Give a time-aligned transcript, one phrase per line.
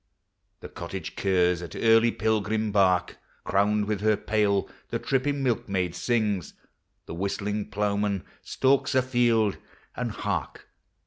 [0.61, 6.55] The cottage curs at early pilgrim bark; Crowned with her pail the tripping milkmaid sings;
[7.05, 8.23] The whistling ploughman
[8.71, 9.57] stalks atield;
[9.95, 10.67] and, hark